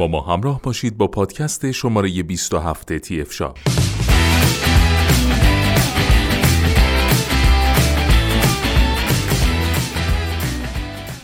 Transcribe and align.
با 0.00 0.08
ما 0.08 0.20
همراه 0.20 0.62
باشید 0.62 0.96
با 0.96 1.06
پادکست 1.06 1.70
شماره 1.70 2.22
27 2.22 2.98
تی 2.98 3.20
اف 3.20 3.32
شاپ 3.32 3.58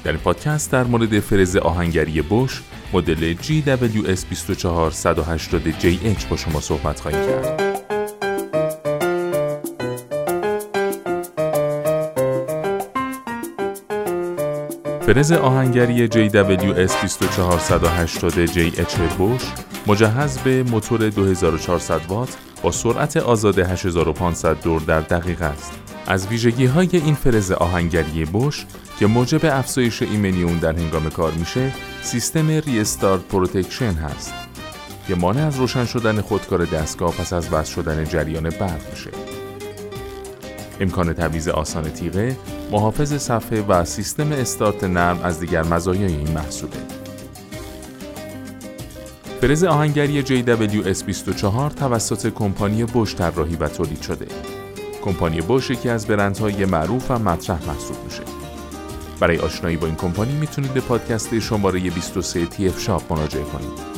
در 0.05 0.13
این 0.13 0.21
پادکست 0.21 0.73
در 0.73 0.85
مورد 0.85 1.21
فرز 1.21 1.57
آهنگری 1.57 2.23
بوش 2.23 2.63
مدل 2.93 3.35
GWS24180JH 3.35 6.25
با 6.31 6.37
شما 6.37 6.61
صحبت 6.61 7.01
خواهیم 7.01 7.27
کرد. 7.27 7.66
فرز 15.07 15.33
آهنگری 15.33 16.09
GWS24180JH 16.09 18.99
بوش 19.19 19.43
مجهز 19.87 20.39
به 20.39 20.63
موتور 20.63 21.09
2400 21.09 22.01
وات 22.09 22.37
با 22.63 22.71
سرعت 22.71 23.17
آزاد 23.17 23.59
8500 23.59 24.63
دور 24.63 24.81
در 24.81 25.01
دقیقه 25.01 25.45
است. 25.45 25.73
از 26.07 26.27
ویژگی 26.27 26.67
های 26.67 26.89
این 26.93 27.15
فرز 27.15 27.53
آهنگری 27.53 28.25
بوش 28.25 28.67
که 28.99 29.07
موجب 29.07 29.41
افزایش 29.45 30.03
ایمنی 30.03 30.43
اون 30.43 30.59
در 30.59 30.73
هنگام 30.73 31.11
کار 31.11 31.33
میشه 31.33 31.73
سیستم 32.03 32.49
restart 32.49 33.23
protection 33.23 33.93
هست 33.93 34.35
که 35.09 35.15
مانع 35.15 35.47
از 35.47 35.57
روشن 35.57 35.85
شدن 35.85 36.21
خودکار 36.21 36.65
دستگاه 36.65 37.13
پس 37.13 37.33
از 37.33 37.53
وصل 37.53 37.75
شدن 37.75 38.05
جریان 38.05 38.51
برق 38.51 38.91
میشه 38.91 39.11
امکان 40.81 41.13
تعویض 41.13 41.49
آسان 41.49 41.85
تیغه 41.85 42.37
محافظ 42.73 43.15
صفحه 43.15 43.63
و 43.63 43.85
سیستم 43.85 44.33
استارت 44.33 44.85
نرم 44.85 45.21
از 45.23 45.41
دیگر 45.41 45.63
مزایای 45.63 46.17
این 46.17 46.31
محصوله 46.31 46.77
فرز 49.41 49.65
آهنگری 49.65 50.23
JWS24 50.23 51.75
توسط 51.75 52.33
کمپانی 52.35 52.85
بوش 52.85 53.15
طراحی 53.15 53.57
و 53.57 53.69
تولید 53.69 54.03
شده 54.03 54.27
کمپانی 55.03 55.41
بوش 55.41 55.71
یکی 55.71 55.89
از 55.89 56.07
برندهای 56.07 56.65
معروف 56.65 57.11
و 57.11 57.19
مطرح 57.19 57.59
محسوب 57.67 57.97
میشه 58.05 58.23
برای 59.21 59.39
آشنایی 59.39 59.77
با 59.77 59.87
این 59.87 59.97
کمپانی 59.97 60.33
می‌تونید 60.33 60.75
به 60.75 60.81
پادکست 60.81 61.39
شماره 61.39 61.81
23 61.81 62.47
TF 62.47 62.81
شاپ 62.81 63.13
مراجعه 63.13 63.43
کنید. 63.43 63.97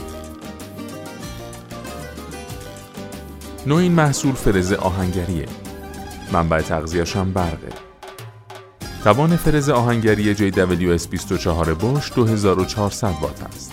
نوع 3.67 3.79
این 3.79 3.93
محصول 3.93 4.33
فرز 4.33 4.73
آهنگریه. 4.73 5.47
منبع 6.33 6.61
تغذیه‌اش 6.61 7.17
هم 7.17 7.33
برقه. 7.33 7.73
توان 9.05 9.37
فرز 9.37 9.69
آهنگری 9.69 10.34
JWS24 10.34 11.69
بوش 11.69 12.12
2400 12.12 13.15
وات 13.21 13.43
است. 13.43 13.73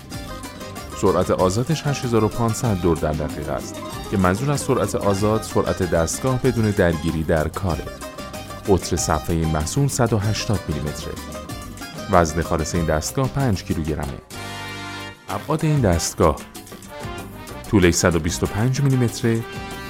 سرعت 1.02 1.32
آزادش 1.32 1.88
8500 1.88 2.82
دور 2.82 2.98
در 2.98 3.12
دقیقه 3.12 3.52
است 3.52 3.76
که 4.12 4.18
منظور 4.18 4.52
از 4.52 4.60
سرعت 4.62 4.96
آزاد 4.96 5.42
سرعت 5.42 5.84
دستگاه 5.84 6.42
بدون 6.42 6.72
درگیری 6.72 7.24
در 7.24 7.48
کاره. 7.48 7.84
قطر 8.68 8.96
صفحه 8.96 9.36
این 9.36 9.48
محصول 9.48 9.88
180 9.88 10.60
میلیمتره. 10.68 11.14
وزن 12.12 12.42
خالص 12.42 12.76
این 12.76 12.86
دستگاه 12.86 13.28
5 13.28 13.64
کیلوگرمه. 13.64 14.22
ابعاد 15.30 15.66
این 15.66 15.82
دستگاه 15.82 16.36
طولش 17.72 17.94
125 17.94 18.82
میلیمتره، 18.82 19.40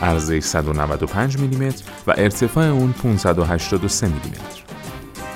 عرضش 0.02 0.44
195 0.44 1.38
میلیمتر 1.38 1.84
و 2.08 2.14
ارتفاع 2.18 2.66
اون 2.66 2.94
583 2.94 4.08
میلیمتر. 4.08 4.64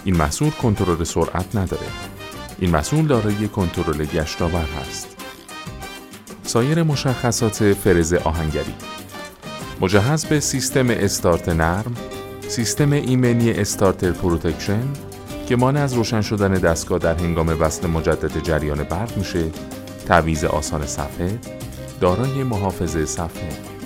این 0.03 0.17
محصول 0.17 0.49
کنترل 0.49 1.03
سرعت 1.03 1.55
نداره. 1.55 1.87
این 2.59 2.69
محصول 2.69 3.07
دارای 3.07 3.47
کنترل 3.47 4.05
گشتاور 4.05 4.65
هست. 4.81 5.07
سایر 6.43 6.83
مشخصات 6.83 7.73
فرز 7.73 8.13
آهنگری 8.13 8.73
مجهز 9.81 10.25
به 10.25 10.39
سیستم 10.39 10.89
استارت 10.89 11.49
نرم، 11.49 11.95
سیستم 12.47 12.91
ایمنی 12.91 13.51
restart 13.51 14.11
protection 14.11 14.83
که 15.47 15.55
مانع 15.55 15.79
از 15.79 15.93
روشن 15.93 16.21
شدن 16.21 16.53
دستگاه 16.53 16.99
در 16.99 17.15
هنگام 17.15 17.61
وصل 17.61 17.87
مجدد 17.87 18.43
جریان 18.43 18.83
برق 18.83 19.17
میشه، 19.17 19.51
تعویض 20.05 20.43
آسان 20.43 20.87
صفحه، 20.87 21.39
دارای 22.01 22.43
محافظ 22.43 22.97
صفحه. 22.97 23.78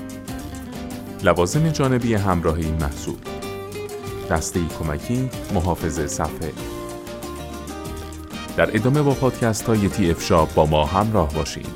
لوازم 1.23 1.69
جانبی 1.69 2.13
همراه 2.13 2.55
این 2.55 2.73
محصول. 2.81 3.15
دسته 4.31 4.59
کمکی 4.79 5.29
محافظ 5.53 5.99
صفحه. 5.99 6.51
در 8.57 8.75
ادامه 8.75 9.01
با 9.01 9.11
پادکست 9.13 9.65
های 9.65 9.89
تی 9.89 10.11
اف 10.11 10.23
شاپ 10.23 10.53
با 10.53 10.65
ما 10.65 10.85
همراه 10.85 11.33
باشید. 11.33 11.67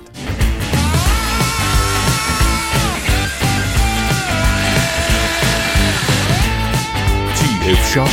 تی 7.36 7.72
اف 7.72 7.94
شاپ. 7.94 8.10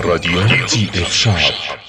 رادیو 0.00 0.66
تی 0.66 0.90
اف 0.94 1.12
شاپ. 1.12 1.81